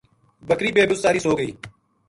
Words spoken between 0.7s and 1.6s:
بے مُساری سُو گئی